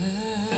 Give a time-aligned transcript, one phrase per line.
[0.00, 0.57] Uh...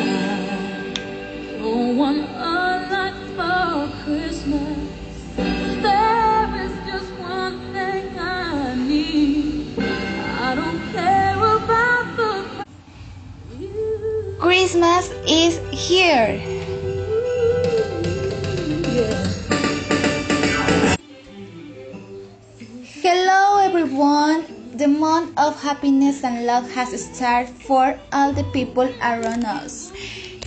[25.60, 29.92] happiness and love has started for all the people around us.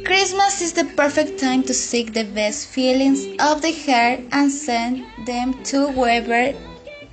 [0.03, 5.05] Christmas is the perfect time to seek the best feelings of the heart and send
[5.25, 6.53] them to whoever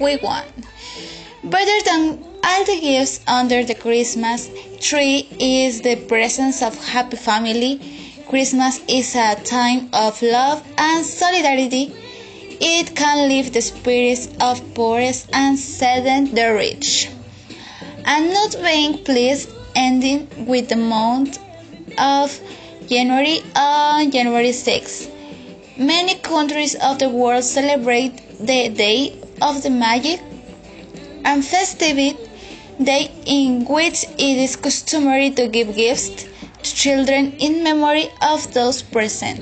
[0.00, 0.50] we want.
[1.44, 7.80] Better than all the gifts under the Christmas tree is the presence of happy family.
[8.28, 11.94] Christmas is a time of love and solidarity.
[12.60, 15.00] It can lift the spirits of poor
[15.32, 17.08] and sadden the rich.
[18.12, 21.38] And not being pleased, ending with the month
[21.96, 22.40] of
[22.88, 25.08] January on January 6.
[25.78, 30.20] Many countries of the world celebrate the Day of the Magic
[31.24, 32.16] and festive
[32.82, 36.26] day in which it is customary to give gifts
[36.64, 39.38] to children in memory of those present.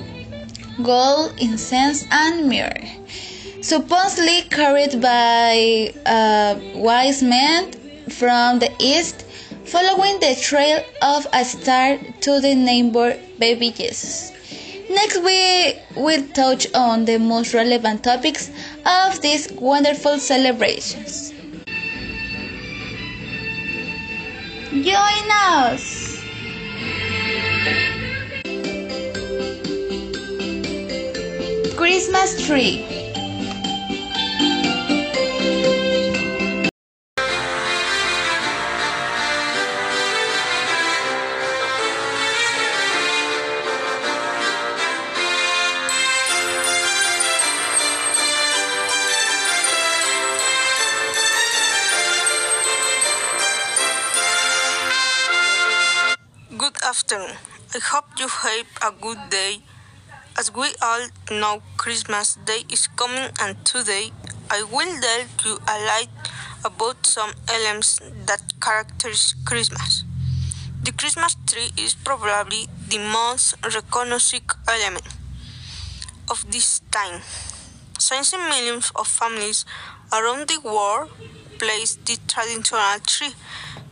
[0.83, 2.85] Gold, incense, and myrrh,
[3.61, 7.78] supposedly carried by uh, wise men
[8.09, 9.25] from the east,
[9.65, 14.31] following the trail of a star to the neighbor baby Jesus.
[14.89, 18.49] Next, we will touch on the most relevant topics
[18.85, 21.31] of these wonderful celebrations.
[24.71, 26.09] Join us!
[31.75, 32.85] Christmas tree.
[60.89, 64.09] All know, Christmas Day is coming, and today
[64.49, 66.09] I will tell you a lot
[66.65, 70.03] about some elements that characterize Christmas.
[70.81, 75.07] The Christmas tree is probably the most recognizable element
[76.31, 77.21] of this time.
[77.99, 79.65] Since millions of families
[80.11, 81.11] around the world
[81.59, 83.35] place the traditional tree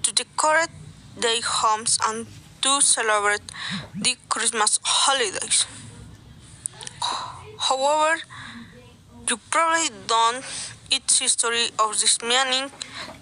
[0.01, 0.73] to decorate
[1.15, 2.25] their homes and
[2.63, 3.45] to celebrate
[3.93, 5.67] the Christmas holidays.
[7.59, 8.21] However,
[9.29, 10.43] you probably don't
[10.91, 12.71] its history of this meaning.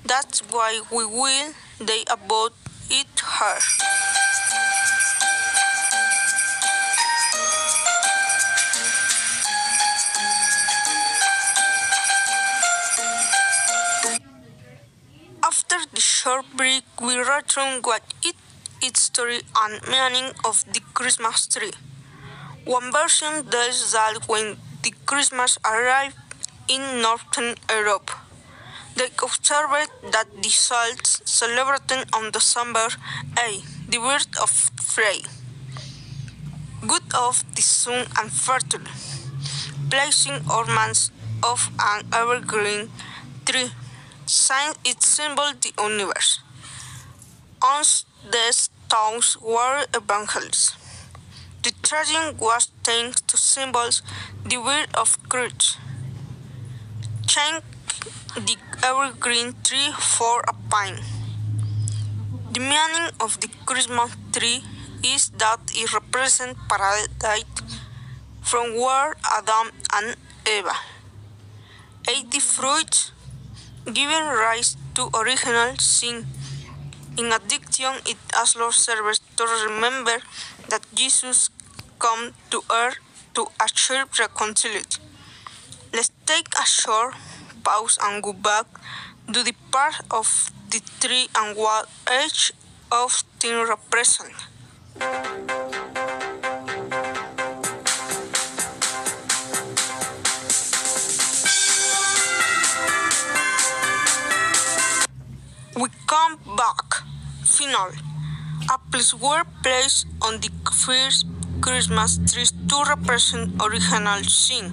[0.06, 1.54] That's why we will
[1.84, 2.54] day about
[2.90, 3.60] it here.
[15.44, 18.36] After the short break, we return what it
[18.82, 21.72] its story and meaning of the Christmas tree.
[22.66, 26.18] One version tells that when the Christmas arrived
[26.68, 28.10] in Northern Europe,
[28.96, 32.88] they observed that the Celts celebrated on December
[33.38, 34.50] 8 the birth of
[34.82, 35.22] Frey,
[36.88, 38.90] god of the sun and fertile,
[39.92, 41.12] placing ornaments
[41.44, 42.90] of an evergreen
[43.46, 43.70] tree,
[44.26, 46.40] since it symbolized the universe.
[47.62, 50.85] Once these stones were evangelists.
[51.86, 54.02] Tradition was changed to symbolize
[54.44, 55.78] the birth of Christ.
[57.28, 57.62] Change
[58.34, 60.98] the evergreen tree for a pine.
[62.54, 64.64] The meaning of the Christmas tree
[65.06, 67.46] is that it represents paradise
[68.42, 70.18] from where Adam and
[70.50, 70.74] Eva
[72.10, 73.12] ate the fruit,
[73.86, 76.26] giving rise to original sin.
[77.16, 80.18] In addition, it also serves to remember
[80.70, 81.50] that Jesus
[82.06, 83.00] came to earth
[83.34, 85.02] to achieve reconciliation.
[85.92, 87.16] Let's take a short
[87.64, 88.66] pause and go back
[89.34, 91.90] to the part of the tree and what
[92.24, 92.52] each
[92.92, 94.34] of them represent.
[105.76, 106.86] We come back.
[107.46, 107.98] Finally,
[108.96, 111.26] place were placed on the first
[111.66, 114.66] Christmas trees to represent original sin,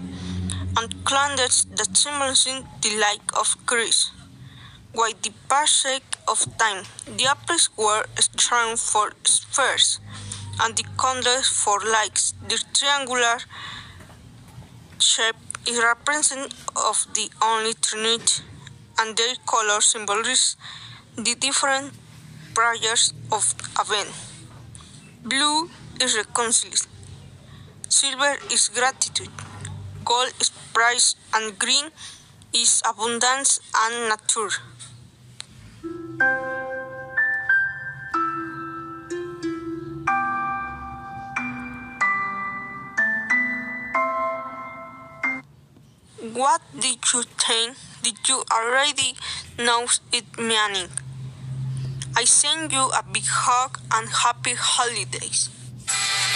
[0.77, 4.12] and candles that symbolize the light of Christ.
[4.93, 6.85] While the passage of time,
[7.17, 10.00] the apples were strong for spheres,
[10.61, 12.35] and the candles for lights.
[12.47, 13.39] The triangular
[14.99, 18.44] shape is representative of the only Trinity,
[18.99, 20.59] and their color symbolizes
[21.17, 21.94] the different
[22.53, 24.12] prayers of Advent.
[25.25, 25.71] Blue
[26.03, 26.91] is reconciliation.
[27.89, 29.31] Silver is gratitude.
[30.05, 31.91] Gold is price, and green
[32.53, 34.51] is abundance and nature.
[46.35, 47.77] What did you think?
[48.03, 49.15] Did you already
[49.59, 50.91] know its meaning?
[52.17, 55.62] I send you a big hug and happy holidays
[55.93, 56.31] you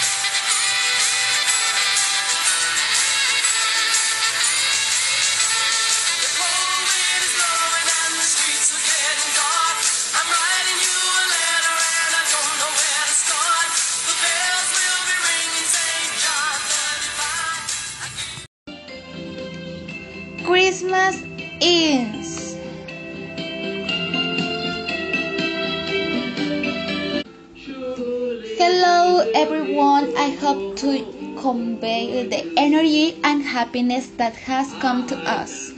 [30.75, 35.71] to convey the energy and happiness that has come to us.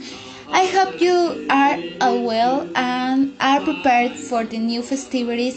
[0.52, 5.56] I hope you are all well and are prepared for the new festivities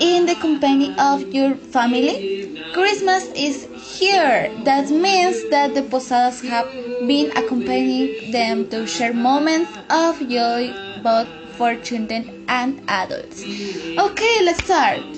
[0.00, 2.46] in the company of your family.
[2.72, 3.66] Christmas is
[3.98, 4.50] here.
[4.64, 6.66] That means that the posadas have
[7.06, 13.42] been accompanying them to share moments of joy both for children and adults.
[13.42, 15.17] Okay, let's start.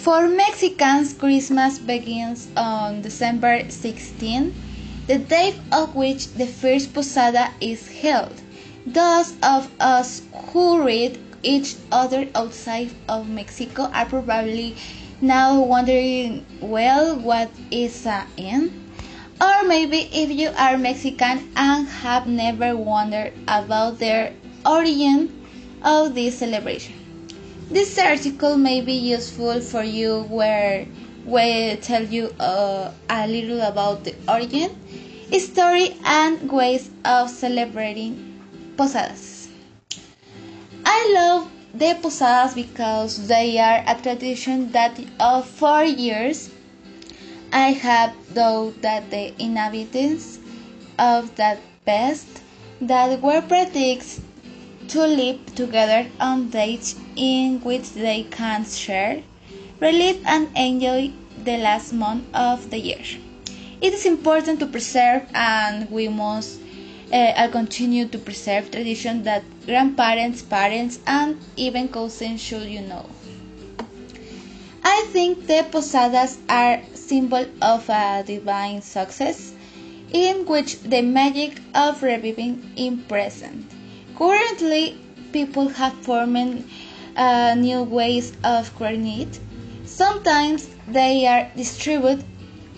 [0.00, 4.54] For Mexicans, Christmas begins on December 16,
[5.06, 8.32] the day of which the first posada is held.
[8.86, 14.74] Those of us who read each other outside of Mexico are probably
[15.20, 18.72] now wondering, well, what is a inn?
[19.38, 24.32] Or maybe if you are Mexican and have never wondered about the
[24.64, 25.44] origin
[25.84, 26.99] of this celebration.
[27.70, 30.88] This article may be useful for you where
[31.24, 34.74] we tell you uh, a little about the origin,
[35.38, 38.42] story, and ways of celebrating
[38.76, 39.48] posadas.
[40.84, 46.50] I love the posadas because they are a tradition that of four years
[47.52, 50.40] I have thought that the inhabitants
[50.98, 52.26] of that past
[52.80, 54.20] that were predicts
[54.90, 59.22] to live together on dates in which they can share,
[59.78, 61.12] relive, and enjoy
[61.44, 63.04] the last month of the year.
[63.80, 66.60] It is important to preserve, and we must
[67.12, 73.08] uh, continue to preserve tradition that grandparents, parents, and even cousins should you know.
[74.82, 79.52] I think the posadas are symbol of a divine success
[80.12, 83.79] in which the magic of reviving is present.
[84.20, 84.98] Currently,
[85.32, 86.68] people have formed
[87.16, 89.40] uh, new ways of it.
[89.86, 92.26] Sometimes they are distributed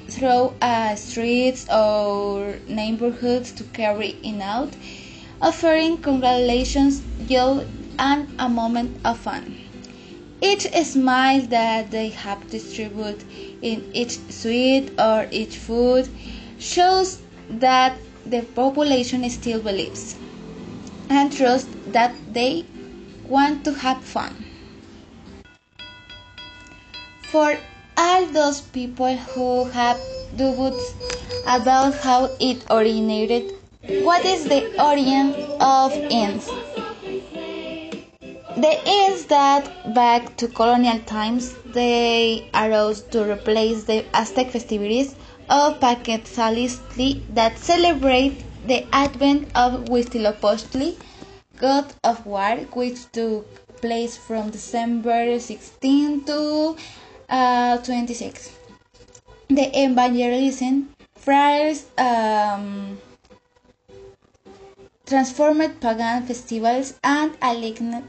[0.06, 4.70] through uh, streets or neighborhoods to carry it out,
[5.40, 7.66] offering congratulations, joy,
[7.98, 9.56] and a moment of fun.
[10.40, 13.24] Each smile that they have distributed
[13.60, 16.08] in each sweet or each food
[16.60, 17.20] shows
[17.50, 20.14] that the population still believes
[21.12, 22.64] and trust that they
[23.28, 24.34] want to have fun.
[27.32, 27.56] For
[27.96, 30.00] all those people who have
[30.36, 30.94] doubts
[31.46, 33.52] about how it originated,
[34.02, 36.46] what is the origin of inns?
[38.56, 45.14] The inns that back to colonial times they arose to replace the Aztec festivities
[45.48, 50.96] of Panquetzaliztli that celebrate the advent of Huitzilopochtli,
[51.58, 53.46] god of war, which took
[53.80, 56.76] place from December 16 to
[57.28, 58.50] uh, 26.
[59.48, 62.98] The evangelism friars um,
[65.06, 68.04] transformed pagan festivals and aligned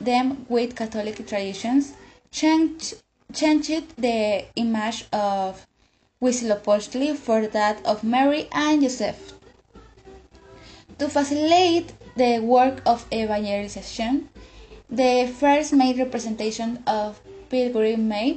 [0.00, 1.94] them with Catholic traditions,
[2.30, 2.94] changed,
[3.32, 5.66] changed the image of
[6.22, 9.35] Huitzilopochtli for that of Mary and Joseph.
[10.98, 14.30] To facilitate the work of evangelization,
[14.88, 18.36] the first made representation of pilgrim map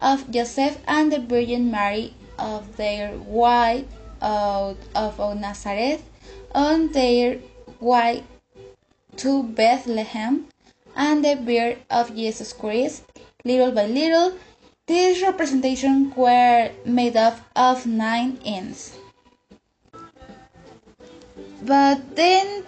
[0.00, 3.86] of Joseph and the Virgin Mary of their way
[4.20, 6.02] out of Nazareth
[6.54, 7.38] on their
[7.80, 8.22] way
[9.16, 10.46] to Bethlehem
[10.94, 13.04] and the birth of Jesus Christ.
[13.44, 14.36] Little by little,
[14.86, 18.98] these representations were made up of nine ends.
[21.62, 22.62] But then,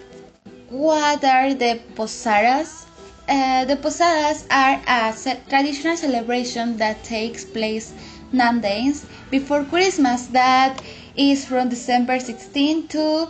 [0.68, 2.87] what are the posadas?
[3.28, 5.14] Uh, the posadas are a
[5.49, 7.92] traditional celebration that takes place
[8.32, 10.82] nine days before Christmas, that
[11.16, 13.28] is from December 16 to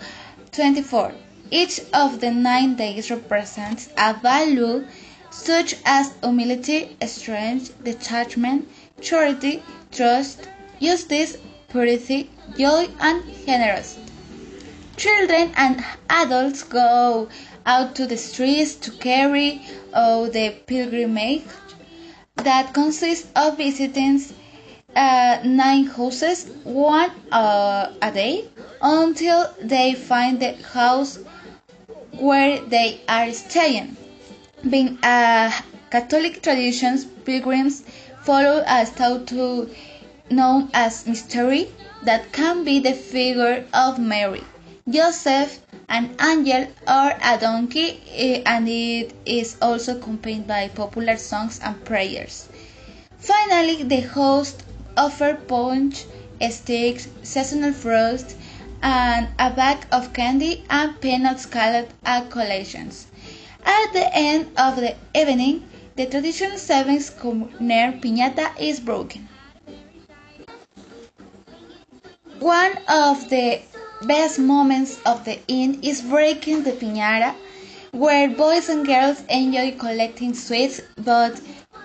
[0.53, 1.13] 24.
[1.51, 4.87] Each of the nine days represents a value
[5.31, 8.69] such as humility, strength, detachment,
[9.01, 9.63] charity,
[9.93, 10.49] trust,
[10.81, 11.37] justice,
[11.69, 14.10] purity, joy, and generosity.
[15.01, 17.31] Children and adults go
[17.65, 19.63] out to the streets to carry
[19.95, 21.45] out the pilgrimage
[22.37, 24.21] that consists of visiting
[24.95, 28.45] uh, nine houses, one uh, a day,
[28.83, 31.19] until they find the house
[32.19, 33.97] where they are staying.
[34.69, 35.51] Being a
[35.91, 37.85] Catholic traditions, pilgrims
[38.23, 39.67] follow a statue
[40.31, 41.71] known as mystery
[42.03, 44.45] that can be the figure of Mary,
[44.91, 51.61] Joseph, an angel, or a donkey, eh, and it is also accompanied by popular songs
[51.63, 52.49] and prayers.
[53.19, 54.65] Finally, the host
[54.97, 56.07] offer punch,
[56.51, 58.35] sticks, seasonal fruits,
[58.83, 63.07] and a bag of candy and peanuts called a collations.
[63.65, 69.29] At the end of the evening, the traditional seventh corner piñata is broken.
[72.39, 73.61] One of the
[74.03, 77.35] best moments of the inn is breaking the piñata,
[77.93, 80.81] where boys and girls enjoy collecting sweets.
[80.97, 81.41] But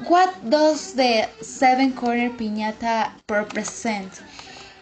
[0.07, 4.21] what does the seven corner piñata represent?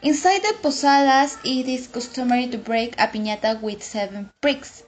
[0.01, 4.83] Inside the posadas, it is customary to break a piñata with seven pricks,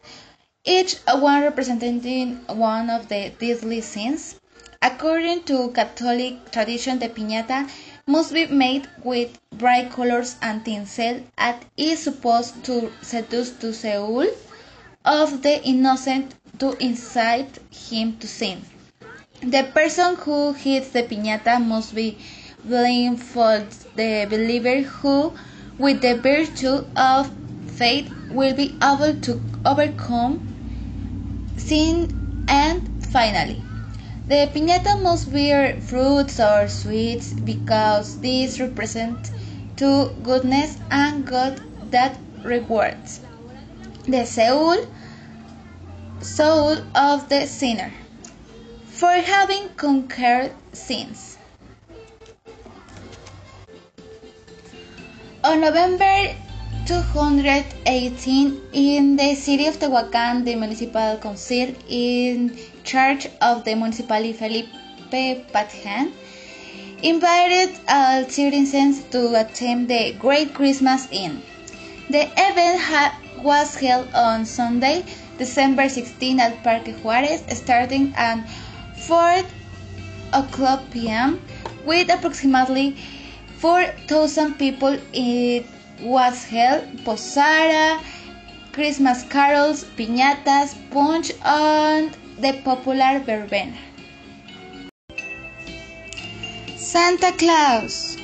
[0.65, 4.35] each one representing one of the deadly sins.
[4.81, 7.69] According to Catholic tradition, the piñata
[8.07, 14.27] must be made with bright colors and tinsel and is supposed to seduce the soul
[15.03, 18.61] of the innocent to incite him to sin.
[19.41, 22.17] The person who hits the piñata must be
[22.63, 23.71] blindfolded.
[23.95, 25.33] The believer who,
[25.79, 27.31] with the virtue of
[27.67, 30.45] faith, will be able to overcome
[31.57, 32.11] sin
[32.47, 33.64] and finally
[34.27, 39.29] the piñata must bear fruits or sweets because these represent
[39.77, 43.19] to goodness and God that rewards
[44.07, 44.77] the soul
[46.21, 47.91] soul of the sinner
[48.85, 51.37] for having conquered sins.
[55.43, 56.33] On November
[56.87, 64.69] 218 in the city of Tehuacan, the municipal council in charge of the municipality Felipe
[65.11, 66.11] Patjane
[67.03, 71.41] invited all citizens to attend the Great Christmas Inn.
[72.09, 73.13] The event
[73.43, 75.03] was held on Sunday,
[75.37, 78.47] December 16 at Parque Juarez, starting at
[79.07, 79.43] 4
[80.33, 81.41] o'clock p.m.
[81.85, 82.95] with approximately
[83.57, 84.97] 4,000 people.
[85.13, 85.65] It
[86.01, 87.99] was held posada,
[88.71, 93.77] Christmas carols, piñatas, punch, and the popular verbena.
[96.75, 98.17] Santa Claus.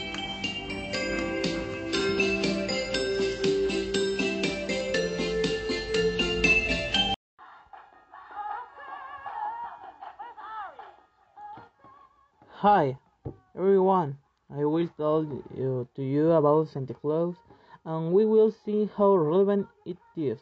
[12.62, 12.98] Hi,
[13.58, 14.18] everyone.
[14.54, 15.24] I will tell
[15.56, 17.36] you to you about Santa Claus,
[17.86, 20.38] and we will see how relevant it is.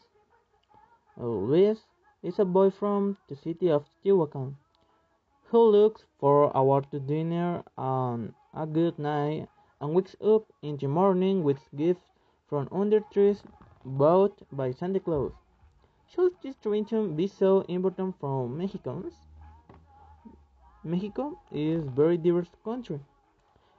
[1.16, 1.78] Luis
[2.22, 4.56] is a boy from the city of Tehuacan
[5.52, 9.48] who looks for forward to dinner and a good night
[9.82, 12.04] and wakes up in the morning with gifts
[12.48, 13.42] from under trees
[13.84, 15.32] bought by Santa Claus.
[16.14, 19.14] Should this tradition be so important for Mexicans?
[20.84, 23.00] Mexico is a very diverse country.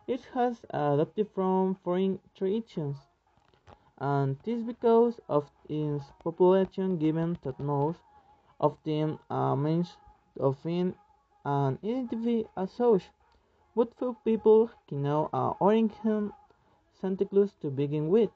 [0.07, 2.97] It has adopted from foreign traditions,
[3.99, 8.01] and this because of its population given that most
[8.61, 9.97] of them are means
[10.39, 10.95] of being
[11.45, 13.05] and identify as such.
[13.75, 16.33] But few people can know uh, origin
[17.01, 18.31] Santa Claus to begin with.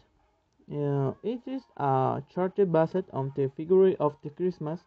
[0.72, 4.80] Uh, it is a charter based on the figure of the Christmas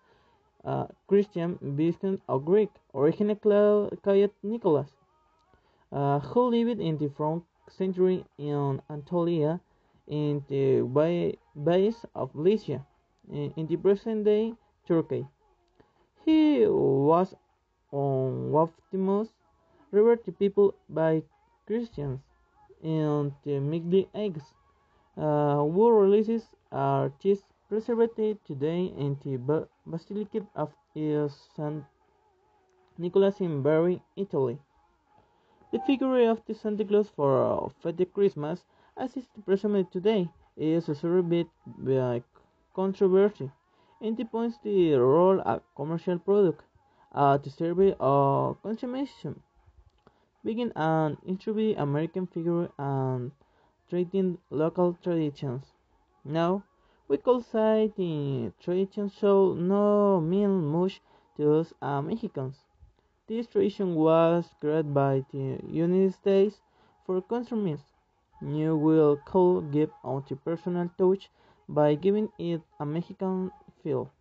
[0.66, 4.90] uh, Christian, Byzantine, or Greek, original Cloud Nicholas,
[5.92, 9.60] uh, who lived in the fourth century in Anatolia,
[10.08, 12.86] in the ba- base of Lycia,
[13.32, 14.54] in, in the present day
[14.88, 15.28] Turkey.
[16.26, 17.36] He was
[17.92, 19.30] on Optimus
[19.92, 21.24] River to people by
[21.66, 22.22] Christians
[22.84, 24.54] and the Middle Ages,
[25.18, 28.16] uh, who releases are cheese preserved
[28.46, 31.84] today in the Basilica of St.
[32.98, 34.58] Nicholas in Bari, Italy.
[35.72, 38.64] The figure of the Santa Claus for uh, Fete Christmas,
[38.96, 42.24] as is presented today, is a surveyed by
[42.74, 43.52] controversy.
[44.00, 46.64] It points the role a commercial product
[47.14, 49.42] uh, to survey of consumption,
[50.46, 53.32] being an introvert American figure and
[53.90, 55.64] treating local traditions.
[56.24, 56.64] Now,
[57.08, 61.02] we could say the tradition show no mean much
[61.38, 62.58] to us uh, Mexicans.
[63.28, 66.58] This tradition was created by the United States
[67.06, 67.82] for consumers.
[68.42, 71.32] New will could give out a personal touch
[71.68, 73.52] by giving it a Mexican
[73.88, 74.12] feel.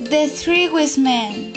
[0.00, 1.52] The Three Wise Men.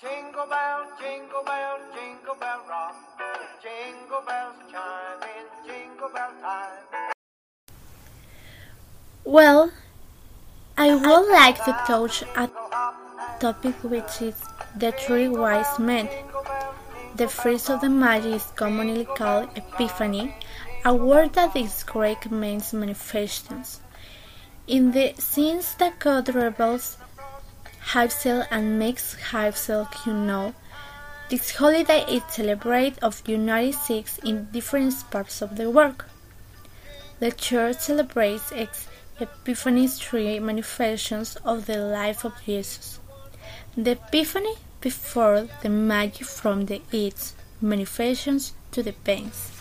[0.00, 2.96] Jingle bell, jingle bell, jingle bell rock.
[3.62, 7.12] Jingle bells chime in jingle bell time.
[9.24, 9.70] Well,
[10.76, 12.50] I would like to touch a
[13.38, 14.42] topic which is
[14.74, 16.08] the three wise men.
[17.14, 20.34] The first of the Magi is commonly called Epiphany,
[20.84, 23.82] a word that is Greek means manifestations.
[24.66, 26.96] In the sense that God reveals
[27.92, 30.54] himself and makes Hypsel you know,
[31.30, 36.02] this holiday is celebrated of January 6 in different parts of the world.
[37.20, 38.88] The church celebrates its
[39.20, 42.98] Epiphany's three manifestations of the life of Jesus.
[43.76, 49.52] The Epiphany before the magic from the its manifestations to the pains.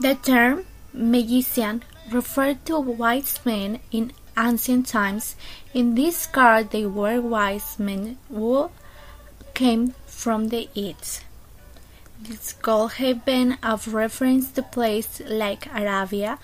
[0.00, 5.34] The term magician referred to wise men in ancient times.
[5.74, 8.70] In this card they were wise men who
[9.54, 11.24] came from the east.
[12.20, 16.38] This could have been of reference to places like Arabia,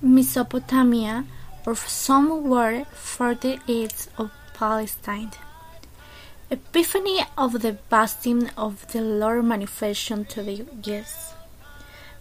[0.00, 1.24] Mesopotamia,
[1.66, 5.32] or somewhere further east of Palestine.
[6.50, 11.34] Epiphany of the baptism of the Lord manifestation to the guests.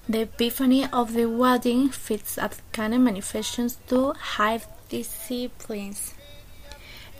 [0.10, 6.14] The Epiphany of the wedding fits at canon manifestations to high disciplines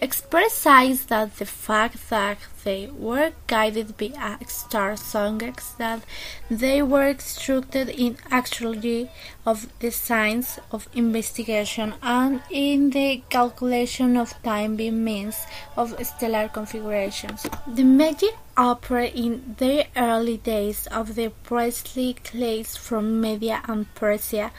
[0.02, 6.04] expresses that the fact that they were guided by a star songers that
[6.50, 9.10] they were instructed in actually
[9.46, 15.38] of the science of investigation and in the calculation of time by means
[15.76, 17.48] of stellar configurations.
[17.68, 24.52] The magic opera in the early days of the priestly clades from Media and Persia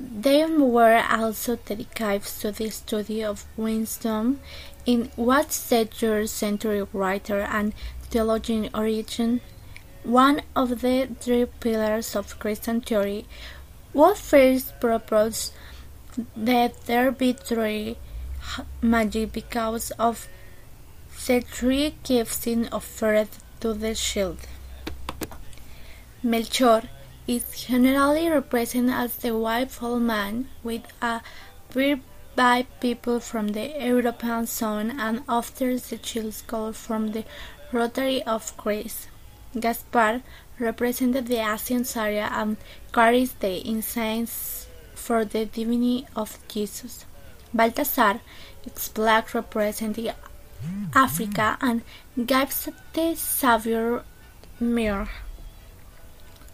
[0.00, 4.40] they were also dedicated to the study of wisdom,
[4.86, 7.72] in what century writer and
[8.10, 9.40] theologian Origen,
[10.02, 13.26] one of the three pillars of Christian theory,
[13.92, 15.52] would first proposed
[16.36, 17.96] that there be three
[18.82, 20.28] magic because of
[21.26, 23.28] the three gifts offered
[23.60, 24.38] to the shield.
[26.22, 26.88] Melchor
[27.26, 31.20] is generally represented as the white old man with a
[31.72, 32.00] beard
[32.36, 37.24] by people from the European zone and after the child school from the
[37.72, 39.08] Rotary of Greece.
[39.58, 40.22] Gaspar
[40.58, 42.56] represented the Asian area and
[42.92, 47.04] carries the incense for the divinity of Jesus.
[47.52, 48.20] Balthasar
[48.64, 50.10] is black representing
[50.94, 51.82] Africa and
[52.26, 54.02] gives the Savior
[54.60, 55.08] mirror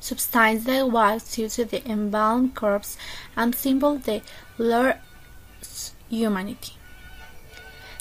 [0.01, 2.97] substance that was used to the embalmed corpse
[3.37, 4.23] and symbol the
[4.59, 6.75] Lord's humanity.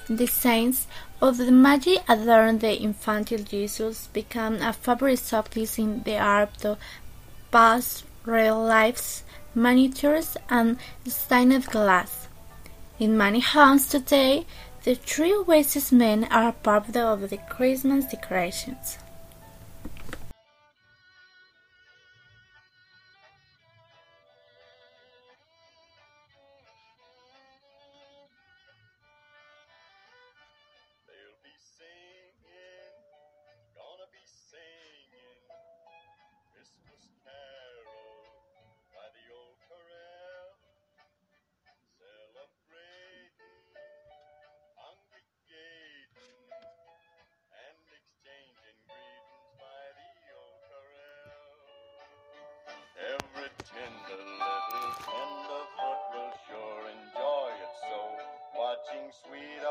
[0.10, 0.88] The saints
[1.22, 6.80] of the Magi adorn the infantile Jesus, become a favorite subject in the art of
[7.52, 12.28] past reliefs, miniatures, and stained glass.
[13.00, 14.46] In many homes today,
[14.84, 18.98] the three wisest men are part of the Christmas decorations.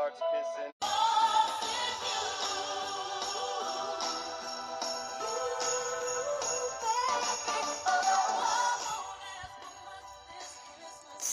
[0.09, 0.23] That's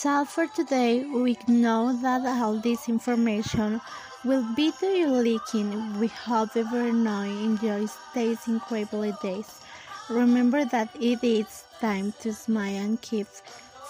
[0.06, 1.06] all for today.
[1.06, 3.80] We know that all this information
[4.26, 5.98] will be to your liking.
[6.00, 9.62] We hope everyone enjoys these incredible days.
[10.10, 13.28] Remember that it is time to smile and keep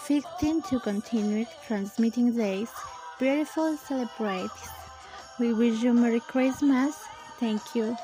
[0.06, 2.69] fighting to continue transmitting these
[3.19, 4.69] beautiful celebrations.
[5.39, 6.95] We wish you Merry Christmas.
[7.39, 7.97] Thank you.